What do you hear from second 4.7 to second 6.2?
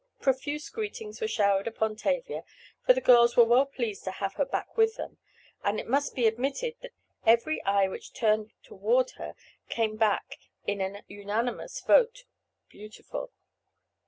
with them, and it must